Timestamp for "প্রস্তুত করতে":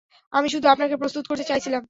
0.95-1.43